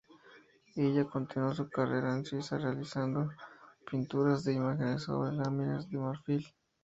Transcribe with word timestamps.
Ella 0.75 1.05
continuó 1.05 1.53
su 1.53 1.69
carrera 1.69 2.11
en 2.15 2.25
Suiza 2.25 2.57
realizando 2.57 3.29
pinturas 3.87 4.43
de 4.43 4.53
imágenes 4.53 5.03
sobre 5.03 5.31
láminas 5.31 5.87
de 5.91 5.99
marfil. 5.99 6.43